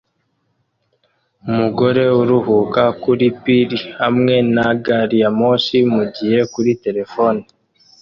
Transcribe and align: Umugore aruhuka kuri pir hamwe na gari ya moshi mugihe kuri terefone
Umugore 1.49 2.01
aruhuka 2.21 2.83
kuri 3.03 3.25
pir 3.43 3.69
hamwe 4.01 4.35
na 4.55 4.67
gari 4.85 5.17
ya 5.23 5.29
moshi 5.39 5.77
mugihe 5.93 6.39
kuri 6.53 6.71
terefone 6.83 7.41